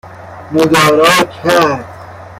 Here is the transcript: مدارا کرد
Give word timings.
مدارا 0.51 1.23
کرد 1.43 1.85